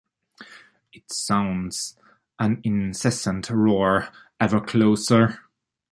[0.93, 1.95] It sounds
[2.39, 5.37] a incessant roar ever closer.